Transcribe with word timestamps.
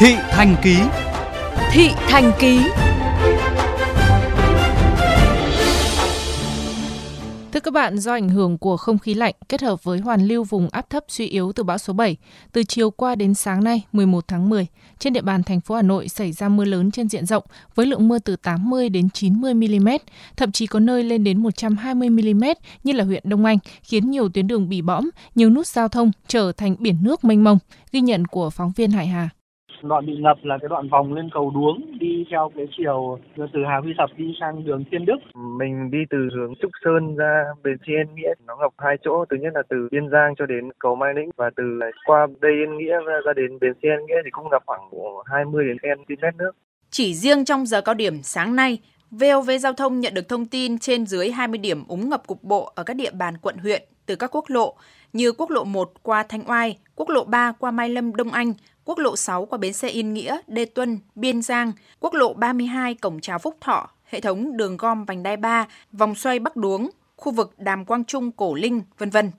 Thị 0.00 0.14
Thành 0.30 0.56
Ký 0.62 0.76
Thị 1.72 1.88
Thành 2.08 2.32
Ký 2.38 2.60
Thưa 7.52 7.60
các 7.60 7.72
bạn, 7.74 7.98
do 7.98 8.12
ảnh 8.12 8.28
hưởng 8.28 8.58
của 8.58 8.76
không 8.76 8.98
khí 8.98 9.14
lạnh 9.14 9.34
kết 9.48 9.62
hợp 9.62 9.84
với 9.84 9.98
hoàn 9.98 10.26
lưu 10.26 10.44
vùng 10.44 10.68
áp 10.68 10.90
thấp 10.90 11.04
suy 11.08 11.26
yếu 11.26 11.52
từ 11.52 11.62
bão 11.62 11.78
số 11.78 11.92
7, 11.92 12.16
từ 12.52 12.64
chiều 12.64 12.90
qua 12.90 13.14
đến 13.14 13.34
sáng 13.34 13.64
nay 13.64 13.82
11 13.92 14.28
tháng 14.28 14.48
10, 14.48 14.66
trên 14.98 15.12
địa 15.12 15.22
bàn 15.22 15.42
thành 15.42 15.60
phố 15.60 15.74
Hà 15.74 15.82
Nội 15.82 16.08
xảy 16.08 16.32
ra 16.32 16.48
mưa 16.48 16.64
lớn 16.64 16.90
trên 16.90 17.08
diện 17.08 17.26
rộng 17.26 17.44
với 17.74 17.86
lượng 17.86 18.08
mưa 18.08 18.18
từ 18.18 18.36
80 18.36 18.88
đến 18.88 19.10
90 19.10 19.54
mm, 19.54 19.88
thậm 20.36 20.52
chí 20.52 20.66
có 20.66 20.80
nơi 20.80 21.04
lên 21.04 21.24
đến 21.24 21.42
120 21.42 22.10
mm 22.10 22.44
như 22.84 22.92
là 22.92 23.04
huyện 23.04 23.22
Đông 23.26 23.44
Anh, 23.44 23.58
khiến 23.82 24.10
nhiều 24.10 24.28
tuyến 24.28 24.46
đường 24.46 24.68
bị 24.68 24.82
bõm, 24.82 25.10
nhiều 25.34 25.50
nút 25.50 25.66
giao 25.66 25.88
thông 25.88 26.12
trở 26.28 26.52
thành 26.52 26.76
biển 26.78 26.96
nước 27.02 27.24
mênh 27.24 27.44
mông, 27.44 27.58
ghi 27.92 28.00
nhận 28.00 28.24
của 28.24 28.50
phóng 28.50 28.72
viên 28.76 28.90
Hải 28.90 29.06
Hà. 29.06 29.28
Đoạn 29.82 30.06
bị 30.06 30.16
ngập 30.16 30.38
là 30.42 30.58
cái 30.60 30.68
đoạn 30.68 30.88
vòng 30.88 31.14
lên 31.14 31.28
cầu 31.34 31.50
Đuống 31.54 31.98
đi 32.00 32.24
theo 32.30 32.50
cái 32.56 32.66
chiều 32.76 33.18
từ 33.36 33.64
Hà 33.68 33.76
Huy 33.82 33.92
Tập 33.98 34.10
đi 34.16 34.34
sang 34.40 34.64
đường 34.64 34.84
Thiên 34.90 35.04
Đức. 35.04 35.16
Mình 35.34 35.90
đi 35.90 35.98
từ 36.10 36.28
hướng 36.34 36.54
Trúc 36.62 36.70
Sơn 36.84 37.16
ra 37.16 37.44
bến 37.64 37.76
xe 37.86 37.92
Yên 37.92 38.14
Nghĩa, 38.14 38.32
nó 38.46 38.56
ngập 38.56 38.72
hai 38.78 38.96
chỗ, 39.04 39.24
thứ 39.30 39.36
nhất 39.40 39.52
là 39.54 39.62
từ 39.68 39.88
Biên 39.90 40.10
Giang 40.10 40.34
cho 40.38 40.46
đến 40.46 40.70
cầu 40.78 40.94
Mai 40.94 41.14
Lĩnh 41.14 41.30
và 41.36 41.50
từ 41.56 41.80
qua 42.04 42.26
đây 42.40 42.52
Yên 42.52 42.78
Nghĩa 42.78 42.96
ra 43.26 43.32
đến 43.36 43.58
bến 43.60 43.72
xe 43.82 43.88
Yên 43.88 44.06
Nghĩa 44.06 44.20
thì 44.24 44.30
cũng 44.30 44.50
ngập 44.50 44.62
khoảng 44.66 44.80
20 45.24 45.64
đến 45.64 45.76
cm 45.82 46.38
nước. 46.38 46.52
Chỉ 46.90 47.14
riêng 47.14 47.44
trong 47.44 47.66
giờ 47.66 47.80
cao 47.80 47.94
điểm 47.94 48.22
sáng 48.22 48.56
nay, 48.56 48.78
VOV 49.10 49.50
Giao 49.60 49.72
thông 49.72 50.00
nhận 50.00 50.14
được 50.14 50.28
thông 50.28 50.46
tin 50.46 50.78
trên 50.78 51.06
dưới 51.06 51.30
20 51.30 51.58
điểm 51.58 51.84
úng 51.88 52.08
ngập 52.08 52.26
cục 52.26 52.42
bộ 52.42 52.72
ở 52.74 52.82
các 52.82 52.96
địa 52.96 53.10
bàn 53.10 53.34
quận 53.42 53.56
huyện 53.56 53.82
từ 54.06 54.16
các 54.16 54.36
quốc 54.36 54.44
lộ 54.48 54.74
như 55.12 55.32
quốc 55.32 55.50
lộ 55.50 55.64
1 55.64 55.92
qua 56.02 56.22
Thanh 56.22 56.50
Oai, 56.50 56.78
quốc 56.94 57.08
lộ 57.08 57.24
3 57.24 57.52
qua 57.52 57.70
Mai 57.70 57.88
Lâm 57.88 58.14
Đông 58.14 58.32
Anh, 58.32 58.54
quốc 58.84 58.98
lộ 58.98 59.16
6 59.16 59.46
qua 59.46 59.58
bến 59.58 59.72
xe 59.72 59.88
Yên 59.88 60.14
Nghĩa, 60.14 60.38
Đê 60.46 60.64
Tuân, 60.64 60.98
Biên 61.14 61.42
Giang, 61.42 61.72
quốc 62.00 62.14
lộ 62.14 62.34
32 62.34 62.94
cổng 62.94 63.20
chào 63.20 63.38
Phúc 63.38 63.56
Thọ, 63.60 63.90
hệ 64.04 64.20
thống 64.20 64.56
đường 64.56 64.76
gom 64.76 65.04
vành 65.04 65.22
đai 65.22 65.36
3, 65.36 65.66
vòng 65.92 66.14
xoay 66.14 66.38
Bắc 66.38 66.56
Đuống, 66.56 66.90
khu 67.16 67.32
vực 67.32 67.54
Đàm 67.58 67.84
Quang 67.84 68.04
Trung, 68.04 68.32
Cổ 68.32 68.54
Linh, 68.54 68.82
vân 68.98 69.10
vân. 69.10 69.30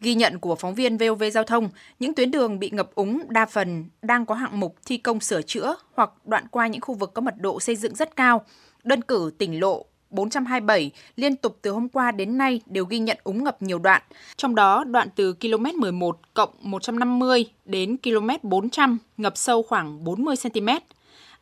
Ghi 0.00 0.14
nhận 0.14 0.38
của 0.38 0.54
phóng 0.54 0.74
viên 0.74 0.96
VOV 0.96 1.22
Giao 1.32 1.44
thông, 1.44 1.68
những 1.98 2.14
tuyến 2.14 2.30
đường 2.30 2.58
bị 2.58 2.70
ngập 2.70 2.94
úng 2.94 3.22
đa 3.28 3.46
phần 3.46 3.84
đang 4.02 4.26
có 4.26 4.34
hạng 4.34 4.60
mục 4.60 4.76
thi 4.86 4.98
công 4.98 5.20
sửa 5.20 5.42
chữa 5.42 5.76
hoặc 5.94 6.10
đoạn 6.24 6.48
qua 6.50 6.66
những 6.66 6.80
khu 6.80 6.94
vực 6.94 7.14
có 7.14 7.22
mật 7.22 7.34
độ 7.38 7.60
xây 7.60 7.76
dựng 7.76 7.94
rất 7.94 8.16
cao. 8.16 8.44
Đơn 8.84 9.02
cử 9.02 9.32
tỉnh 9.38 9.60
lộ 9.60 9.84
427 10.10 10.90
liên 11.16 11.36
tục 11.36 11.58
từ 11.62 11.70
hôm 11.70 11.88
qua 11.88 12.10
đến 12.10 12.38
nay 12.38 12.60
đều 12.66 12.84
ghi 12.84 12.98
nhận 12.98 13.18
úng 13.24 13.44
ngập 13.44 13.62
nhiều 13.62 13.78
đoạn, 13.78 14.02
trong 14.36 14.54
đó 14.54 14.84
đoạn 14.84 15.08
từ 15.16 15.32
km 15.32 15.80
11 15.80 16.18
cộng 16.34 16.50
150 16.60 17.44
đến 17.64 17.96
km 17.96 18.28
400 18.42 18.98
ngập 19.16 19.36
sâu 19.36 19.62
khoảng 19.62 20.04
40 20.04 20.36
cm. 20.42 20.68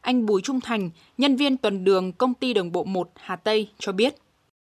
Anh 0.01 0.27
Bùi 0.27 0.43
Trung 0.43 0.61
Thành, 0.61 0.91
nhân 1.19 1.37
viên 1.37 1.57
tuần 1.57 1.85
đường 1.85 2.13
công 2.13 2.35
ty 2.35 2.55
đường 2.55 2.73
bộ 2.73 2.85
1 2.85 3.11
Hà 3.17 3.37
Tây 3.37 3.69
cho 3.79 3.93
biết 3.93 4.15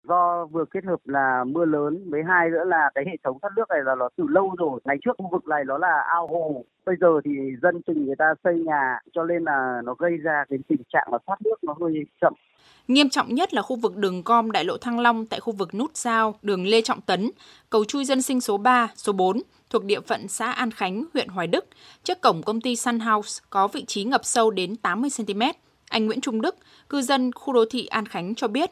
do 0.09 0.47
vừa 0.47 0.65
kết 0.65 0.85
hợp 0.85 1.01
là 1.05 1.45
mưa 1.47 1.65
lớn 1.65 2.11
với 2.11 2.23
hai 2.29 2.51
nữa 2.51 2.65
là 2.67 2.91
cái 2.95 3.05
hệ 3.07 3.17
thống 3.25 3.39
thoát 3.43 3.51
nước 3.57 3.65
này 3.69 3.79
là 3.85 3.95
nó 3.95 4.09
từ 4.17 4.25
lâu 4.29 4.55
rồi. 4.59 4.81
Ngày 4.85 4.97
trước 5.05 5.13
khu 5.19 5.29
vực 5.33 5.49
này 5.49 5.65
nó 5.67 5.79
là 5.79 6.05
ao 6.09 6.27
hồ. 6.27 6.65
Bây 6.87 6.97
giờ 7.01 7.21
thì 7.25 7.31
dân 7.63 7.83
tình 7.83 8.07
người 8.07 8.17
ta 8.19 8.35
xây 8.45 8.55
nhà 8.59 8.99
cho 9.13 9.25
nên 9.25 9.45
là 9.45 9.83
nó 9.85 9.95
gây 9.95 10.17
ra 10.17 10.45
cái 10.49 10.59
tình 10.69 10.83
trạng 10.93 11.09
là 11.13 11.19
thoát 11.27 11.43
nước 11.45 11.65
nó 11.65 11.75
hơi 11.81 11.95
chậm. 12.21 12.33
Nghiêm 12.89 13.09
trọng 13.09 13.35
nhất 13.35 13.55
là 13.55 13.63
khu 13.63 13.77
vực 13.77 13.97
đường 13.97 14.23
gom 14.25 14.51
đại 14.51 14.65
lộ 14.65 14.77
Thăng 14.77 15.01
Long 15.01 15.27
tại 15.27 15.41
khu 15.41 15.53
vực 15.53 15.75
nút 15.75 15.97
giao 15.97 16.35
đường 16.43 16.67
Lê 16.67 16.83
Trọng 16.83 17.01
Tấn, 17.01 17.31
cầu 17.71 17.85
chui 17.85 18.05
dân 18.05 18.23
sinh 18.23 18.41
số 18.41 18.57
3, 18.57 18.89
số 18.95 19.13
4 19.13 19.37
thuộc 19.71 19.85
địa 19.85 20.01
phận 20.01 20.29
xã 20.29 20.53
An 20.53 20.71
Khánh, 20.71 21.05
huyện 21.15 21.29
Hoài 21.29 21.47
Đức, 21.47 21.65
trước 22.03 22.21
cổng 22.21 22.43
công 22.43 22.61
ty 22.61 22.77
Sun 22.77 22.99
House 23.01 23.45
có 23.51 23.69
vị 23.69 23.85
trí 23.85 24.05
ngập 24.05 24.25
sâu 24.25 24.51
đến 24.51 24.77
80 24.77 25.11
cm. 25.17 25.43
Anh 25.91 26.07
Nguyễn 26.07 26.21
Trung 26.21 26.41
Đức, 26.41 26.57
cư 26.89 27.03
dân 27.03 27.33
khu 27.33 27.53
đô 27.53 27.65
thị 27.71 27.87
An 27.87 28.07
Khánh 28.07 28.35
cho 28.35 28.49
biết 28.49 28.71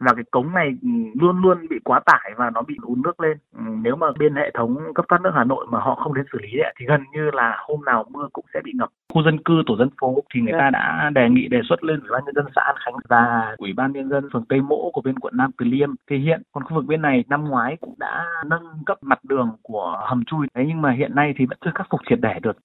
và 0.00 0.12
cái 0.14 0.24
cống 0.30 0.54
này 0.54 0.68
ừ, 0.82 0.88
luôn 1.20 1.42
luôn 1.42 1.68
bị 1.70 1.78
quá 1.84 2.00
tải 2.06 2.32
và 2.36 2.50
nó 2.50 2.62
bị 2.62 2.76
ùn 2.82 3.02
nước 3.02 3.20
lên. 3.20 3.38
Ừ, 3.56 3.62
nếu 3.82 3.96
mà 3.96 4.06
bên 4.18 4.34
hệ 4.34 4.50
thống 4.54 4.76
cấp 4.94 5.04
thoát 5.08 5.20
nước 5.22 5.30
Hà 5.34 5.44
Nội 5.44 5.66
mà 5.70 5.80
họ 5.80 5.94
không 5.94 6.14
đến 6.14 6.24
xử 6.32 6.38
lý 6.42 6.48
thì 6.78 6.86
gần 6.86 7.00
như 7.12 7.30
là 7.30 7.56
hôm 7.68 7.84
nào 7.84 8.04
mưa 8.10 8.28
cũng 8.32 8.44
sẽ 8.54 8.60
bị 8.64 8.72
ngập. 8.74 8.88
Khu 9.14 9.22
dân 9.22 9.38
cư, 9.42 9.62
tổ 9.66 9.76
dân 9.76 9.88
phố 10.00 10.22
thì 10.34 10.40
người 10.40 10.52
ta 10.52 10.58
dạ. 10.58 10.70
đã 10.70 11.10
đề 11.14 11.28
nghị 11.28 11.48
đề 11.48 11.60
xuất 11.68 11.84
lên 11.84 12.00
ủy 12.00 12.08
ban 12.12 12.24
nhân 12.24 12.34
dân 12.34 12.44
xã 12.56 12.62
An 12.62 12.76
Khánh 12.84 12.94
và 13.08 13.54
ủy 13.58 13.72
ban 13.72 13.92
nhân 13.92 14.08
dân 14.08 14.28
phường 14.32 14.44
Tây 14.48 14.60
Mỗ 14.60 14.90
của 14.92 15.00
bên 15.00 15.18
quận 15.18 15.36
Nam 15.36 15.50
Từ 15.58 15.66
Liêm. 15.66 15.90
Thì 16.10 16.18
hiện 16.18 16.42
còn 16.52 16.64
khu 16.64 16.76
vực 16.76 16.84
bên 16.86 17.02
này 17.02 17.24
năm 17.28 17.44
ngoái 17.44 17.76
cũng 17.80 17.94
đã 17.98 18.24
nâng 18.46 18.64
cấp 18.86 18.98
mặt 19.02 19.18
đường 19.24 19.50
của 19.62 20.00
hầm 20.06 20.24
chui. 20.24 20.46
Thế 20.54 20.64
nhưng 20.68 20.82
mà 20.82 20.92
hiện 20.92 21.14
nay 21.14 21.34
thì 21.36 21.46
vẫn 21.46 21.58
chưa 21.64 21.70
khắc 21.74 21.86
phục 21.90 22.00
triệt 22.08 22.18
để 22.22 22.38
được. 22.42 22.56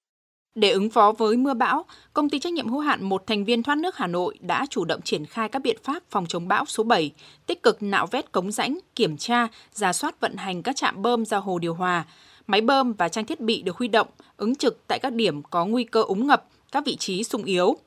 Để 0.56 0.72
ứng 0.72 0.90
phó 0.90 1.12
với 1.12 1.38
mưa 1.38 1.54
bão, 1.54 1.86
công 2.14 2.30
ty 2.30 2.40
trách 2.40 2.54
nhiệm 2.54 2.68
hữu 2.68 2.80
hạn 2.80 3.04
một 3.04 3.28
thành 3.28 3.46
viên 3.46 3.64
thoát 3.64 3.78
nước 3.78 3.98
Hà 3.98 4.08
Nội 4.08 4.38
đã 4.42 4.66
chủ 4.70 4.86
động 4.86 5.02
triển 5.02 5.26
khai 5.26 5.50
các 5.50 5.62
biện 5.62 5.78
pháp 5.84 6.04
phòng 6.10 6.26
chống 6.26 6.48
bão 6.48 6.66
số 6.66 6.84
7, 6.84 7.12
tích 7.46 7.64
cực 7.64 7.84
nạo 7.84 8.08
vét 8.08 8.32
cống 8.32 8.52
rãnh, 8.52 8.80
kiểm 8.96 9.18
tra, 9.18 9.48
giả 9.72 9.94
soát 9.94 10.20
vận 10.20 10.36
hành 10.36 10.64
các 10.64 10.76
trạm 10.76 11.02
bơm 11.02 11.26
ra 11.26 11.38
hồ 11.38 11.60
điều 11.60 11.74
hòa, 11.74 12.06
máy 12.48 12.62
bơm 12.62 12.94
và 12.94 13.10
trang 13.10 13.26
thiết 13.26 13.40
bị 13.40 13.62
được 13.62 13.78
huy 13.78 13.88
động, 13.88 14.08
ứng 14.38 14.56
trực 14.56 14.88
tại 14.88 15.00
các 15.00 15.14
điểm 15.14 15.44
có 15.44 15.66
nguy 15.66 15.84
cơ 15.84 16.02
úng 16.02 16.28
ngập, 16.28 16.46
các 16.72 16.86
vị 16.86 16.96
trí 16.96 17.24
sung 17.24 17.44
yếu. 17.44 17.78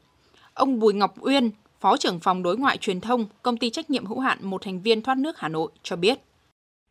Ông 0.54 0.78
Bùi 0.78 0.94
Ngọc 0.94 1.14
Uyên, 1.20 1.50
Phó 1.80 1.96
trưởng 1.96 2.20
phòng 2.20 2.42
đối 2.42 2.56
ngoại 2.56 2.76
truyền 2.76 3.00
thông, 3.00 3.26
công 3.42 3.56
ty 3.56 3.70
trách 3.70 3.90
nhiệm 3.90 4.06
hữu 4.06 4.18
hạn 4.18 4.38
một 4.42 4.62
thành 4.62 4.82
viên 4.82 5.02
thoát 5.02 5.18
nước 5.18 5.38
Hà 5.38 5.48
Nội 5.48 5.70
cho 5.82 5.96
biết 5.96 6.18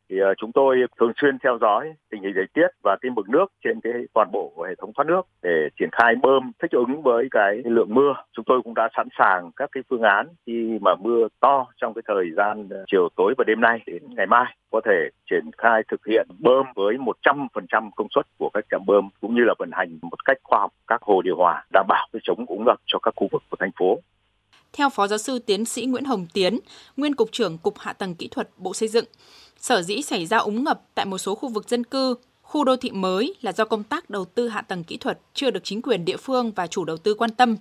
thì 0.09 0.19
ờ, 0.19 0.34
chúng 0.38 0.51
tôi 0.51 0.78
thường 1.00 1.12
xuyên 1.22 1.38
theo 1.44 1.57
dõi 1.62 1.94
tình 2.12 2.23
hình 2.23 2.34
thời 2.35 2.45
tiết 2.53 2.68
và 2.84 2.97
cái 3.01 3.12
mực 3.16 3.29
nước 3.29 3.45
trên 3.63 3.81
cái 3.81 3.94
toàn 4.13 4.29
bộ 4.31 4.51
của 4.56 4.63
hệ 4.63 4.75
thống 4.75 4.91
thoát 4.95 5.06
nước 5.07 5.22
để 5.44 5.69
triển 5.79 5.90
khai 5.91 6.16
bơm 6.22 6.51
thích 6.62 6.72
ứng 6.72 7.01
với 7.01 7.28
cái 7.31 7.62
lượng 7.66 7.94
mưa. 7.94 8.13
Chúng 8.34 8.45
tôi 8.45 8.62
cũng 8.63 8.73
đã 8.73 8.90
sẵn 8.97 9.07
sàng 9.18 9.51
các 9.56 9.69
cái 9.72 9.84
phương 9.90 10.01
án 10.01 10.28
khi 10.45 10.79
mà 10.81 10.95
mưa 10.95 11.28
to 11.40 11.66
trong 11.81 11.94
cái 11.94 12.01
thời 12.07 12.25
gian 12.38 12.68
ờ, 12.69 12.84
chiều 12.91 13.09
tối 13.16 13.34
và 13.38 13.44
đêm 13.47 13.62
nay 13.62 13.79
đến 13.85 14.03
ngày 14.09 14.25
mai 14.25 14.56
có 14.72 14.81
thể 14.85 15.09
triển 15.29 15.51
khai 15.57 15.81
thực 15.91 16.06
hiện 16.06 16.28
bơm 16.39 16.66
với 16.75 16.97
100% 17.24 17.89
công 17.95 18.07
suất 18.16 18.25
của 18.38 18.50
các 18.53 18.66
trạm 18.72 18.81
bơm 18.85 19.09
cũng 19.22 19.35
như 19.35 19.41
là 19.44 19.53
vận 19.59 19.69
hành 19.72 20.00
một 20.01 20.25
cách 20.25 20.38
khoa 20.44 20.59
học, 20.59 20.72
các 20.88 21.01
hồ 21.01 21.22
điều 21.22 21.35
hòa, 21.38 21.66
đảm 21.74 21.85
bảo 21.89 22.07
cái 22.13 22.19
chống 22.24 22.45
úng 22.47 22.66
ngập 22.66 22.78
cho 22.85 23.00
các 23.00 23.13
khu 23.16 23.28
vực 23.31 23.44
của 23.50 23.57
thành 23.59 23.72
phố. 23.79 24.00
Theo 24.77 24.89
Phó 24.89 25.07
Giáo 25.07 25.17
sư 25.17 25.39
Tiến 25.39 25.65
sĩ 25.65 25.85
Nguyễn 25.85 26.03
Hồng 26.03 26.27
Tiến, 26.33 26.59
Nguyên 26.97 27.15
Cục 27.15 27.31
trưởng 27.31 27.57
Cục 27.57 27.79
Hạ 27.79 27.93
tầng 27.93 28.15
Kỹ 28.15 28.27
thuật 28.27 28.49
Bộ 28.57 28.73
Xây 28.73 28.89
dựng, 28.89 29.05
sở 29.59 29.81
dĩ 29.81 30.01
xảy 30.01 30.25
ra 30.25 30.38
úng 30.38 30.63
ngập 30.63 30.81
tại 30.95 31.05
một 31.05 31.17
số 31.17 31.35
khu 31.35 31.49
vực 31.49 31.69
dân 31.69 31.83
cư, 31.83 32.15
khu 32.41 32.63
đô 32.63 32.75
thị 32.75 32.91
mới 32.91 33.35
là 33.41 33.51
do 33.51 33.65
công 33.65 33.83
tác 33.83 34.09
đầu 34.09 34.25
tư 34.25 34.47
hạ 34.47 34.61
tầng 34.61 34.83
kỹ 34.83 34.97
thuật 34.97 35.19
chưa 35.33 35.51
được 35.51 35.59
chính 35.63 35.81
quyền 35.81 36.05
địa 36.05 36.17
phương 36.17 36.51
và 36.51 36.67
chủ 36.67 36.85
đầu 36.85 36.97
tư 36.97 37.13
quan 37.13 37.31
tâm. 37.31 37.55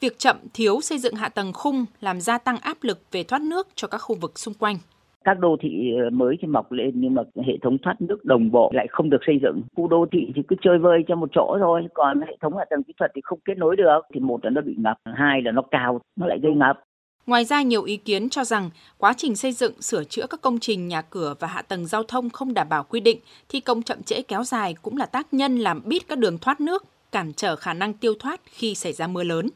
Việc 0.00 0.18
chậm 0.18 0.36
thiếu 0.54 0.80
xây 0.80 0.98
dựng 0.98 1.14
hạ 1.14 1.28
tầng 1.28 1.52
khung 1.52 1.86
làm 2.00 2.20
gia 2.20 2.38
tăng 2.38 2.58
áp 2.58 2.82
lực 2.82 2.98
về 3.10 3.24
thoát 3.24 3.42
nước 3.42 3.68
cho 3.74 3.88
các 3.88 3.98
khu 3.98 4.14
vực 4.14 4.38
xung 4.38 4.54
quanh 4.54 4.78
các 5.24 5.38
đô 5.38 5.56
thị 5.60 5.92
ờ, 6.04 6.10
mới 6.10 6.36
thì 6.40 6.48
mọc 6.48 6.72
lên 6.72 6.90
nhưng 6.94 7.14
mà 7.14 7.22
hệ 7.46 7.52
thống 7.62 7.78
thoát 7.82 8.00
nước 8.00 8.24
đồng 8.24 8.50
bộ 8.50 8.70
lại 8.74 8.86
không 8.90 9.10
được 9.10 9.20
xây 9.26 9.38
dựng. 9.42 9.62
Khu 9.76 9.88
đô 9.88 10.06
thị 10.12 10.32
thì 10.34 10.42
cứ 10.48 10.56
chơi 10.62 10.78
vơi 10.78 11.04
cho 11.08 11.16
một 11.16 11.30
chỗ 11.34 11.56
thôi 11.60 11.86
còn 11.94 12.20
hệ 12.20 12.36
thống 12.40 12.56
hạ 12.56 12.64
tầng 12.70 12.82
kỹ 12.82 12.92
thuật 12.98 13.10
thì 13.14 13.20
không 13.24 13.38
kết 13.44 13.58
nối 13.58 13.76
được. 13.76 14.00
Thì 14.14 14.20
một 14.20 14.44
là 14.44 14.50
nó 14.50 14.60
bị 14.60 14.74
ngập 14.78 14.96
hai 15.04 15.42
là 15.42 15.52
nó 15.52 15.62
cao 15.70 16.00
nó 16.16 16.26
lại 16.26 16.38
gây 16.42 16.52
ngập. 16.52 16.80
Ngoài 17.26 17.44
ra, 17.44 17.62
nhiều 17.62 17.82
ý 17.82 17.96
kiến 17.96 18.28
cho 18.28 18.44
rằng 18.44 18.70
quá 18.98 19.14
trình 19.16 19.36
xây 19.36 19.52
dựng, 19.52 19.82
sửa 19.82 20.04
chữa 20.04 20.26
các 20.30 20.40
công 20.40 20.58
trình 20.58 20.88
nhà 20.88 21.02
cửa 21.02 21.34
và 21.40 21.48
hạ 21.48 21.62
tầng 21.62 21.86
giao 21.86 22.02
thông 22.02 22.30
không 22.30 22.54
đảm 22.54 22.68
bảo 22.68 22.84
quy 22.88 23.00
định, 23.00 23.18
thi 23.48 23.60
công 23.60 23.82
chậm 23.82 24.02
trễ 24.02 24.22
kéo 24.22 24.44
dài 24.44 24.74
cũng 24.82 24.96
là 24.96 25.06
tác 25.06 25.34
nhân 25.34 25.58
làm 25.58 25.80
bít 25.84 26.02
các 26.08 26.18
đường 26.18 26.38
thoát 26.38 26.60
nước, 26.60 26.84
cản 27.12 27.32
trở 27.36 27.56
khả 27.56 27.74
năng 27.74 27.92
tiêu 27.92 28.14
thoát 28.18 28.40
khi 28.44 28.74
xảy 28.74 28.92
ra 28.92 29.06
mưa 29.06 29.22
lớn. 29.22 29.48